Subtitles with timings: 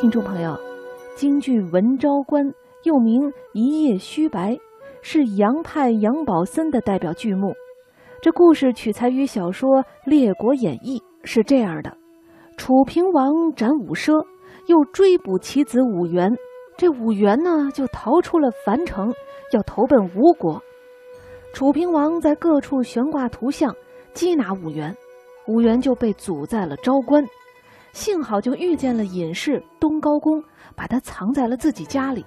[0.00, 0.58] 听众朋友，
[1.14, 2.42] 京剧《文昭关》
[2.84, 3.20] 又名
[3.52, 4.52] 《一夜须白》，
[5.02, 7.52] 是杨派杨宝森的代表剧目。
[8.22, 9.68] 这故事取材于小说
[10.06, 11.94] 《列国演义》，是这样的：
[12.56, 14.24] 楚平王斩五奢，
[14.68, 16.34] 又追捕其子武元。
[16.78, 19.12] 这武元呢，就逃出了樊城，
[19.52, 20.62] 要投奔吴国。
[21.52, 23.76] 楚平王在各处悬挂图像，
[24.14, 24.96] 缉拿武元，
[25.46, 27.22] 武元就被阻在了昭关。
[27.92, 30.42] 幸好就遇见了隐士东高公，
[30.76, 32.24] 把他藏在了自己家里。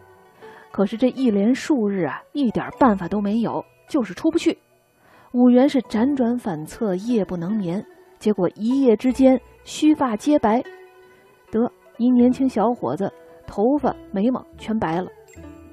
[0.72, 4.58] 可是这一连数日啊，一点办法都没有，就是出不去。
[5.32, 7.84] 武元是辗转反侧，夜不能眠，
[8.20, 10.64] 结果一夜之间须发皆白。
[11.52, 13.12] 得一年轻小伙子，
[13.45, 15.08] 头发眉毛全白了。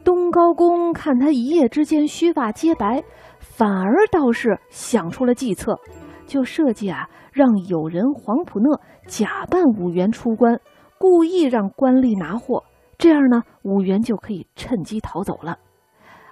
[0.04, 3.02] 东高公看他一夜之间须发皆白，
[3.38, 5.78] 反而倒是想出了计策。
[6.26, 10.60] 就设计啊，让友人黄埔讷假扮武元出关，
[10.96, 12.62] 故意让官吏拿货，
[12.96, 15.58] 这样呢，武元就可以趁机逃走了。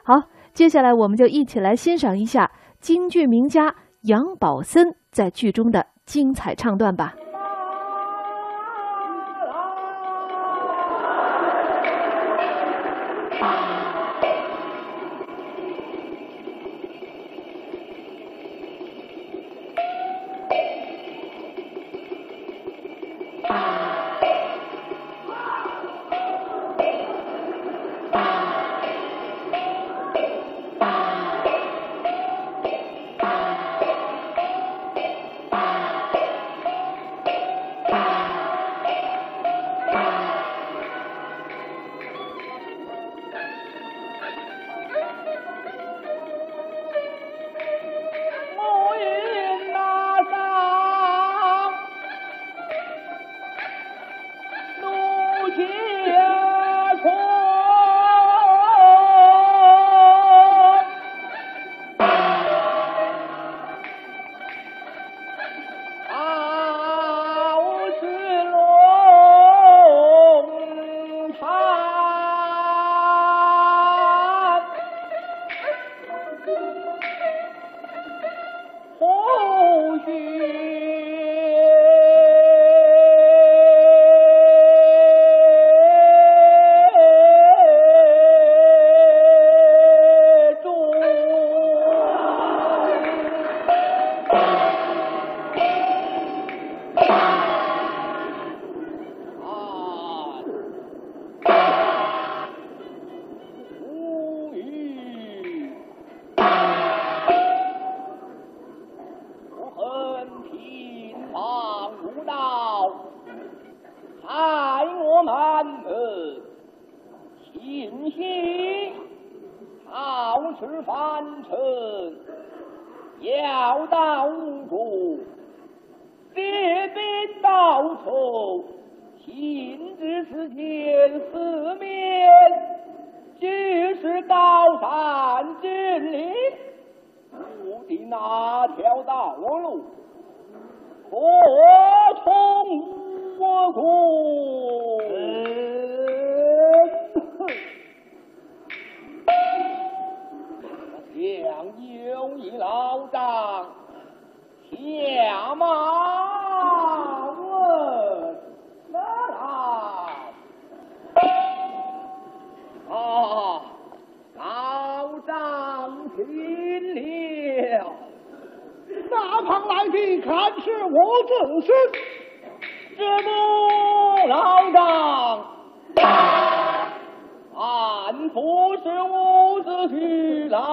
[0.04, 0.22] 好，
[0.54, 7.14] 接下来我们就一起来欣赏一下京剧名家杨宝森在剧中的精彩唱段吧。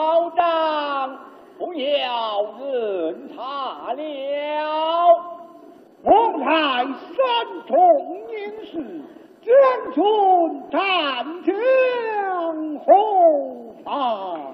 [0.05, 1.17] 老张。
[1.57, 4.03] 不要人查了，
[6.03, 7.17] 我乃三
[7.65, 7.75] 重
[8.29, 8.73] 隐士，
[9.41, 9.51] 将
[9.93, 9.97] 军
[10.69, 10.79] 战
[11.43, 11.49] 将
[12.79, 12.85] 何
[13.83, 14.53] 妨？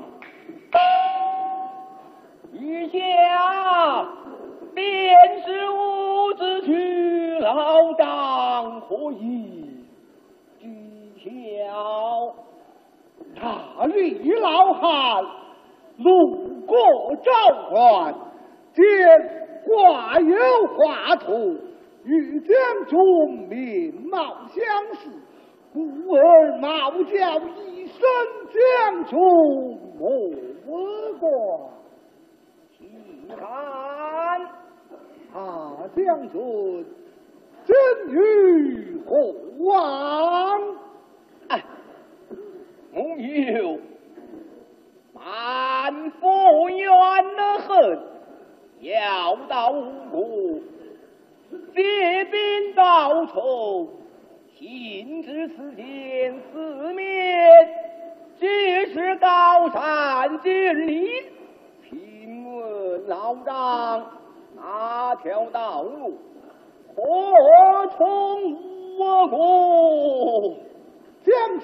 [2.54, 4.08] 余下
[4.74, 4.82] 便
[5.44, 9.84] 是伍子胥老张，可以
[11.20, 12.34] 取巧。
[13.36, 15.24] 他李老汉。
[15.98, 16.76] 路过
[17.18, 17.32] 赵
[17.70, 18.16] 关，
[18.74, 18.84] 见
[19.66, 20.36] 挂有
[20.76, 21.58] 画图，
[22.04, 22.58] 与将
[22.88, 22.98] 军
[23.48, 25.10] 面貌相似，
[25.72, 25.80] 故
[26.16, 28.00] 而冒叫一声
[28.50, 29.20] 将军
[30.00, 30.02] 莫
[31.20, 31.70] 过。
[32.72, 32.80] 细
[33.38, 33.40] 看，
[35.40, 35.44] 啊，
[35.96, 36.86] 将军，
[37.64, 37.76] 真
[38.10, 39.12] 与何
[39.60, 40.60] 往？
[42.94, 43.80] 哎，木有，
[45.14, 46.90] 满腹怨
[47.60, 48.00] 恨，
[48.82, 50.62] 要到无辜，
[51.74, 53.88] 借兵报仇，
[54.58, 57.50] 行至此间，四面
[58.40, 61.08] 皆是高山峻岭，
[61.90, 64.06] 请问老丈，
[64.56, 66.18] 哪条道路？
[66.94, 68.58] 何从
[68.98, 69.81] 我国？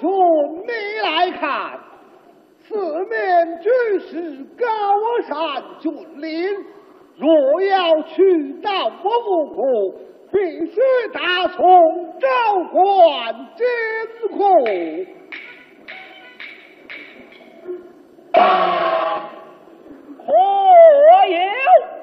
[0.00, 0.70] 军，你
[1.02, 1.78] 来看，
[2.66, 2.74] 四
[3.06, 3.68] 面俱
[4.00, 4.66] 是高
[5.26, 6.64] 山峻岭，
[7.16, 9.64] 若要去到我国，
[10.32, 10.80] 必须
[11.12, 11.58] 打从
[12.20, 12.28] 昭
[12.72, 13.66] 关经
[14.36, 14.38] 过。
[20.24, 20.32] 可
[21.28, 21.36] 有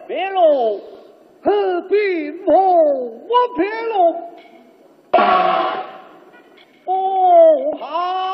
[0.07, 0.81] 别路？
[1.43, 3.95] 何必莫我别路？
[7.79, 8.24] 好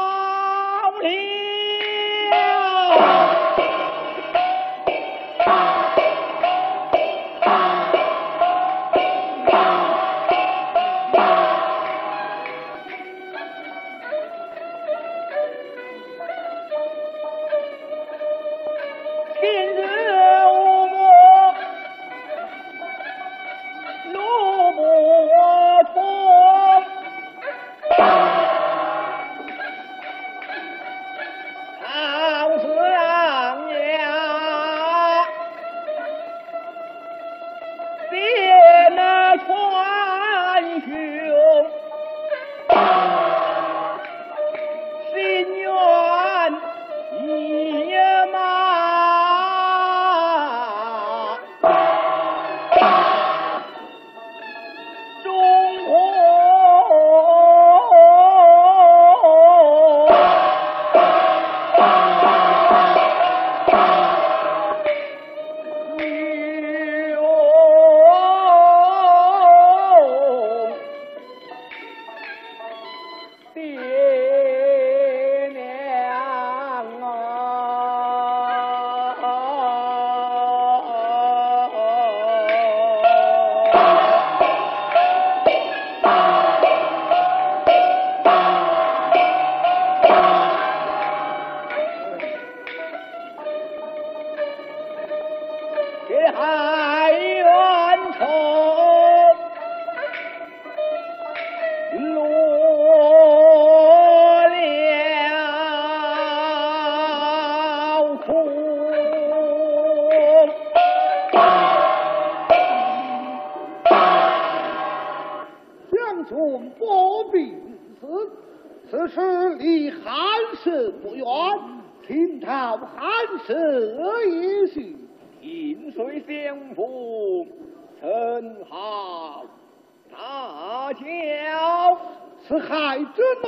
[132.51, 133.47] 此海之内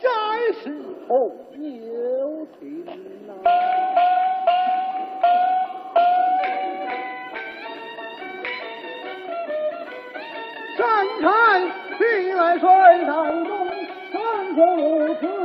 [0.00, 0.08] 皆
[0.62, 0.74] 是
[1.06, 1.14] 朋
[1.86, 2.82] 友情
[3.26, 3.30] 呐、
[10.78, 10.80] 山
[11.20, 11.28] 看
[11.98, 12.66] 地来水
[13.04, 13.12] 在
[13.44, 13.68] 东，
[14.10, 14.16] 山
[14.56, 15.37] 中如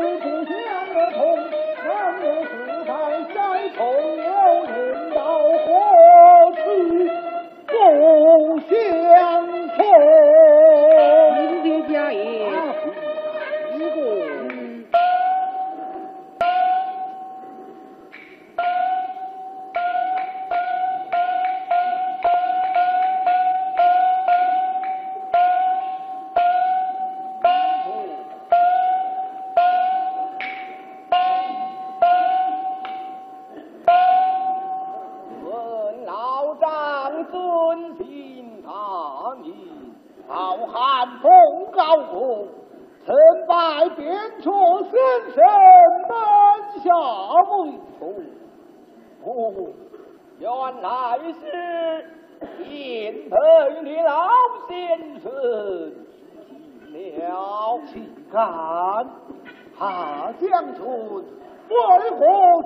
[61.69, 61.75] 为
[62.11, 62.19] 何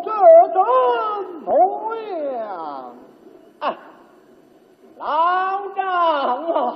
[0.04, 0.10] 这
[0.54, 0.58] 等
[1.46, 1.96] 模
[2.34, 2.96] 样？
[3.60, 3.64] 啊，
[4.98, 5.06] 老
[5.76, 6.76] 丈啊！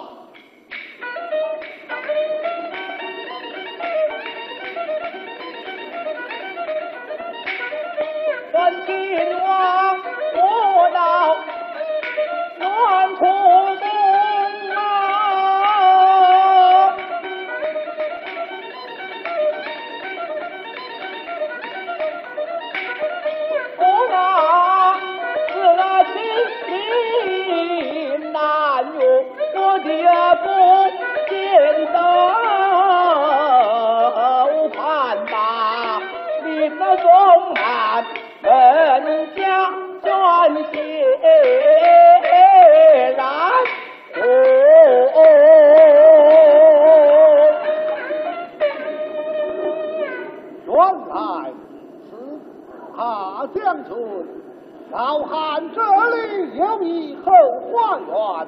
[58.00, 58.48] 花园，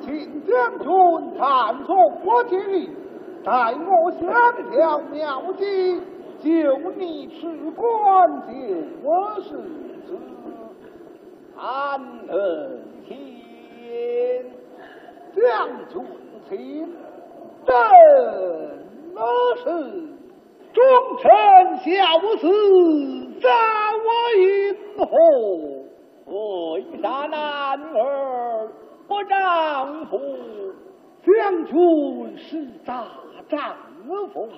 [0.00, 0.88] 请将军
[1.38, 2.90] 暂从我去。
[3.44, 4.20] 待我相
[4.70, 6.00] 条妙计，
[6.42, 6.48] 救
[6.96, 8.48] 你吃官就
[9.42, 9.48] 是
[10.06, 10.08] 子，
[11.56, 12.32] 安能
[13.06, 13.14] 听？
[15.34, 15.40] 将
[15.88, 16.04] 军
[16.48, 16.88] 请，
[17.64, 17.74] 等
[19.14, 19.20] 那
[19.56, 19.64] 是
[20.72, 20.82] 忠
[21.18, 21.30] 臣
[21.78, 21.88] 孝
[22.36, 22.44] 子，
[23.40, 23.48] 在
[24.04, 24.44] 我营
[24.98, 25.04] 后，
[26.26, 28.68] 为啥男儿
[29.10, 30.20] 我丈夫？
[31.22, 33.04] 将军是大。
[33.50, 33.74] 丈
[34.32, 34.48] 夫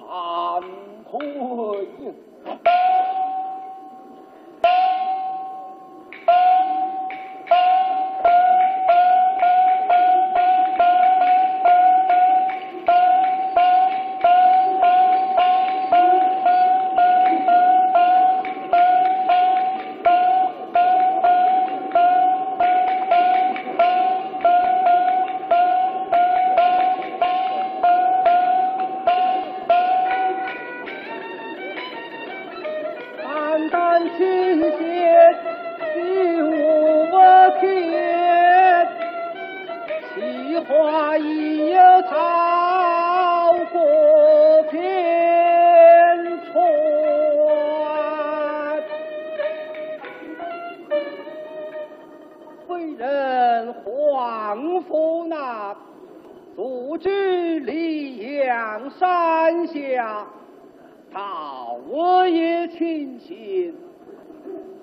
[62.73, 63.75] 亲信，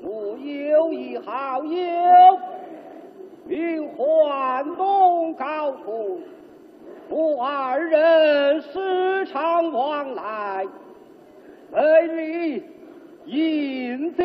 [0.02, 1.80] 我有一好友，
[3.46, 6.22] 名唤东高处，
[7.10, 10.68] 我二人时常往来，
[11.72, 12.64] 每日
[13.26, 14.24] 饮酒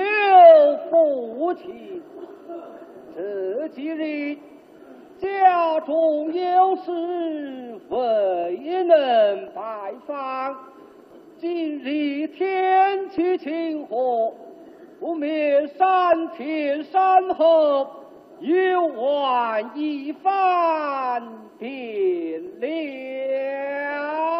[0.90, 2.02] 赋琴。
[3.16, 4.36] 这几日
[5.18, 10.73] 家中有事，未能拜访。
[11.44, 14.32] 今日天气晴和
[14.98, 15.86] 不灭山
[16.34, 17.86] 前山后
[18.40, 21.22] 又换一番
[21.58, 24.33] 变了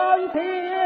[0.00, 0.79] 安然。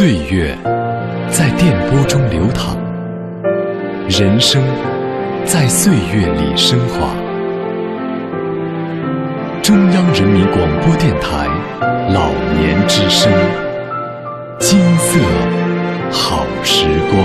[0.00, 0.56] 岁月
[1.30, 2.74] 在电波中流淌，
[4.08, 4.64] 人生
[5.44, 7.14] 在岁月里升华。
[9.62, 11.46] 中央人民广播电台
[12.14, 13.30] 老年之声，
[14.58, 15.20] 金色
[16.10, 17.22] 好时光。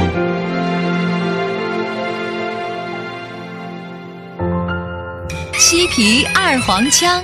[5.53, 7.23] 西皮二黄腔，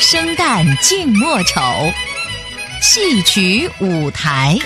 [0.00, 1.60] 生旦净末丑。
[2.80, 4.56] 戏曲舞台。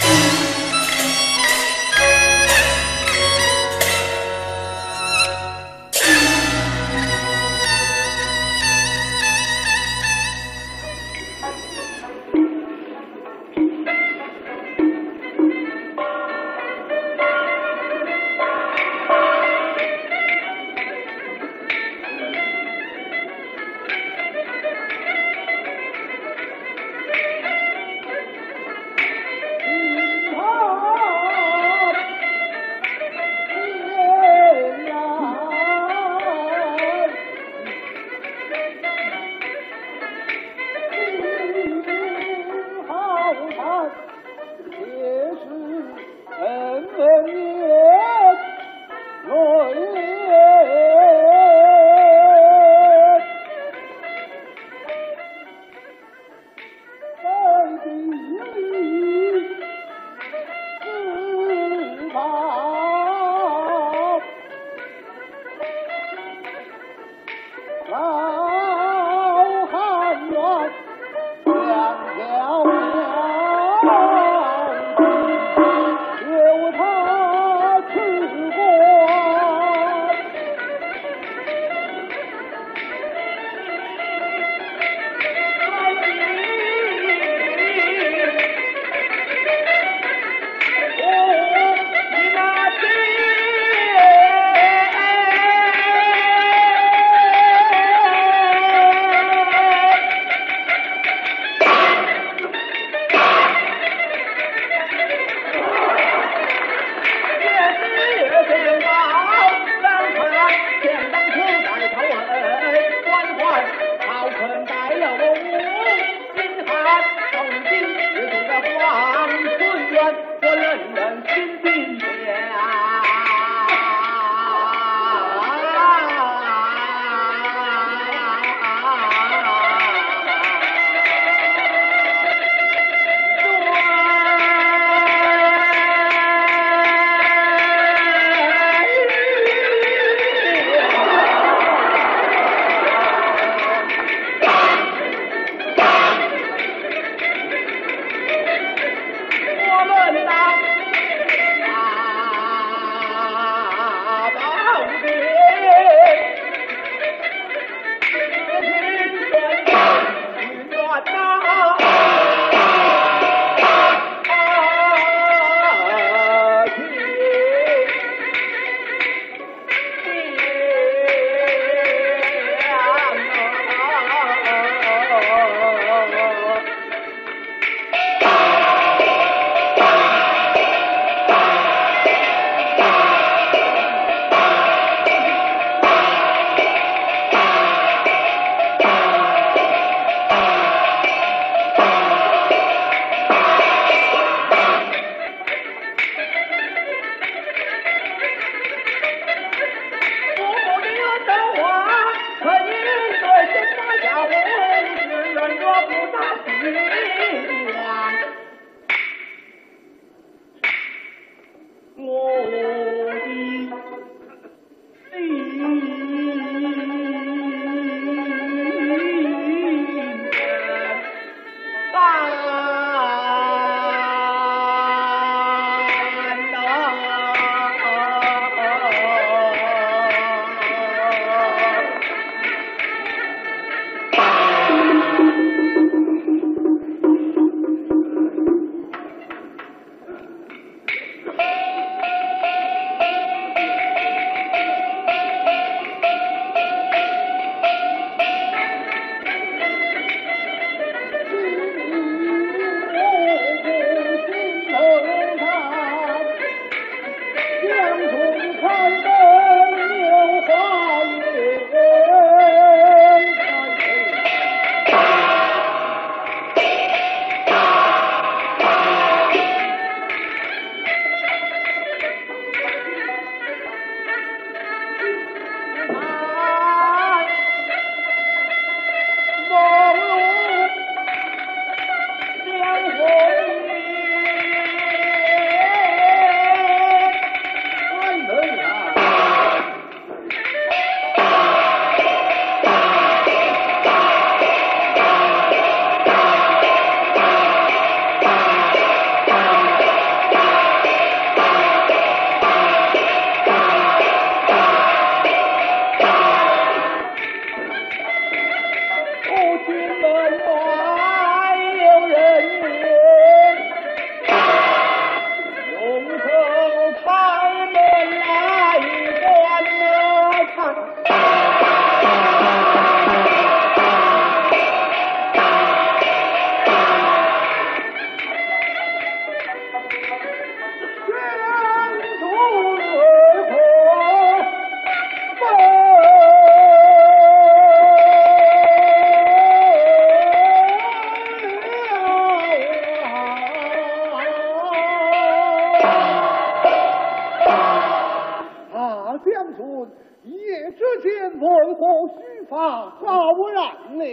[351.74, 353.64] 否虚发招染
[353.98, 354.04] 了？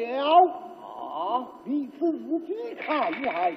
[0.82, 3.54] 啊，你自己看来。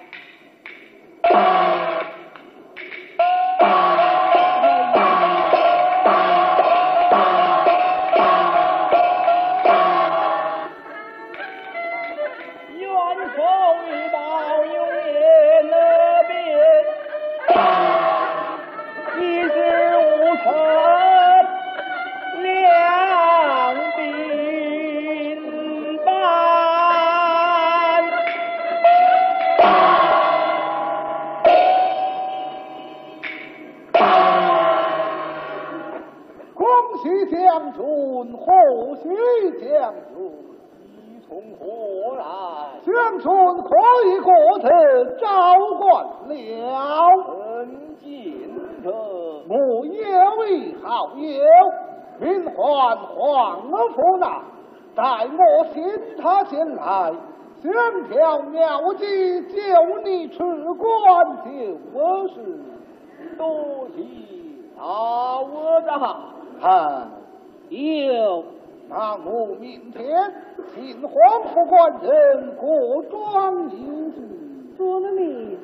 [64.76, 65.98] 大我的
[66.60, 67.10] 汉
[67.68, 68.44] 有
[68.88, 70.32] 那我明天
[70.74, 71.12] 请黄
[71.44, 74.16] 府官人过庄迎接，
[74.76, 75.56] 做了你。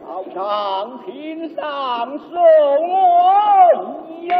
[0.00, 2.32] 早上平上送
[2.90, 2.94] 我
[4.20, 4.34] 一呀！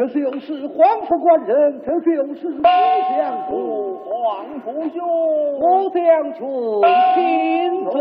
[0.00, 2.64] 这就是皇府官人，这就是吾相
[3.50, 4.98] 哦村。，皇父兄，
[5.60, 6.00] 我将
[6.32, 6.40] 军
[7.14, 7.92] 请坐。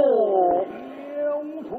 [1.19, 1.69] 有处。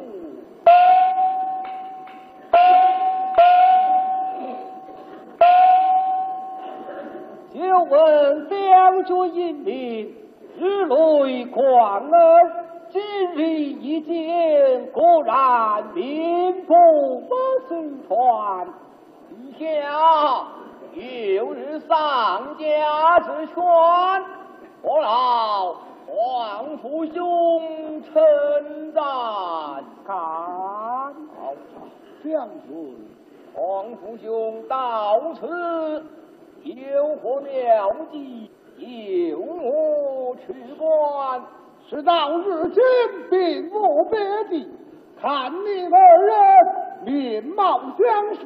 [7.55, 9.75] 就问将军英明，
[10.59, 12.13] 日累狂恩，
[12.91, 13.01] 今
[13.37, 16.75] 日一见，果然名不
[17.71, 17.75] 虚
[18.07, 18.69] 传。
[19.61, 20.47] 陛下，
[20.95, 23.63] 有日丧家之犬，
[24.81, 25.75] 我老
[26.07, 29.05] 皇父兄称赞。
[30.07, 31.53] 看，好
[32.25, 32.97] 将军，
[33.55, 36.07] 皇父兄到此
[36.63, 38.51] 有何妙计？
[39.29, 41.43] 有我去观。
[41.87, 42.83] 事到如今
[43.29, 44.67] 并无别的，
[45.21, 46.35] 看你二人
[47.05, 48.41] 面貌相似，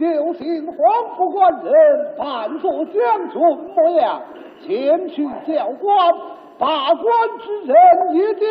[0.00, 1.72] 就请皇府官人
[2.16, 3.38] 扮作将军
[3.76, 4.22] 模样，
[4.62, 6.10] 前去教官，
[6.58, 7.04] 把关
[7.38, 7.76] 之人
[8.14, 8.46] 一见，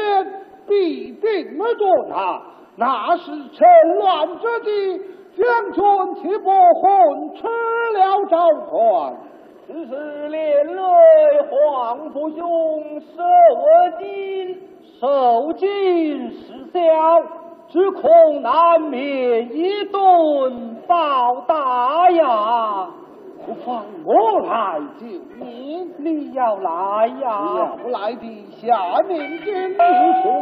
[0.68, 2.40] 必定捉拿。
[2.76, 5.02] 那是趁乱之际，
[5.36, 7.48] 将军岂不混吃
[7.98, 8.36] 了诏
[8.70, 9.18] 权？
[9.66, 10.82] 此事连累
[11.50, 13.24] 皇甫兄受
[13.56, 14.06] 我今
[15.00, 16.80] 受尽失效，
[17.70, 22.88] 只恐难免一顿暴打呀！
[23.46, 25.06] 不妨我来救
[25.40, 25.88] 你。
[25.98, 27.28] 你要来呀！
[27.58, 29.78] 要来的下面见你
[30.24, 30.42] 说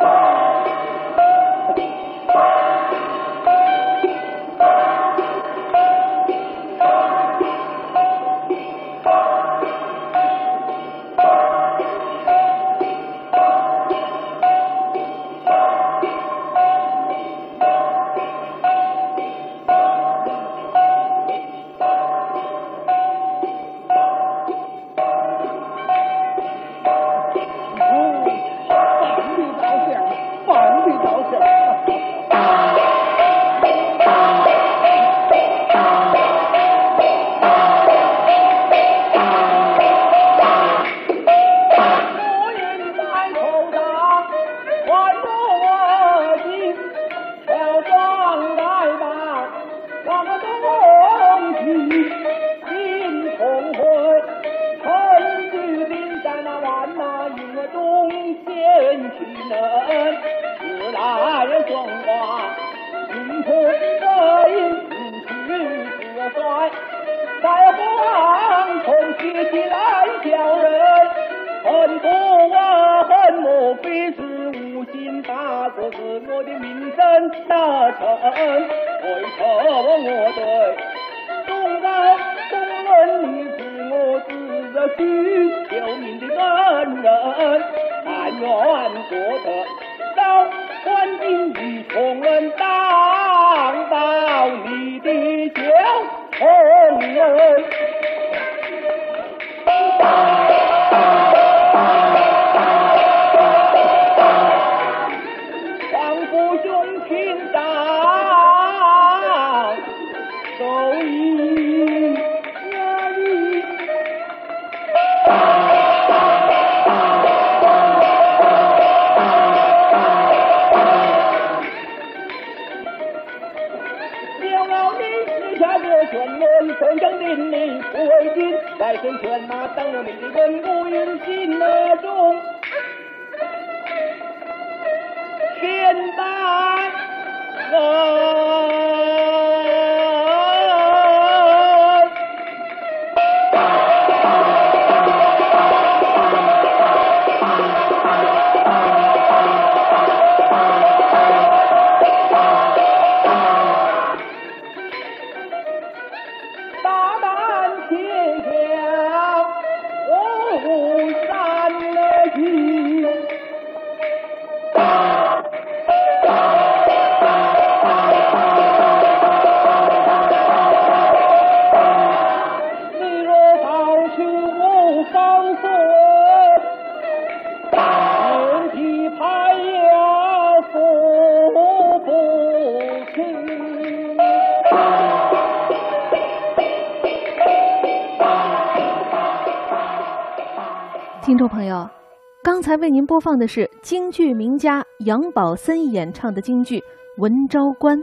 [192.80, 196.80] 为您播放的是京剧名家杨宝森演唱的京剧
[197.17, 197.97] 《文昭关》。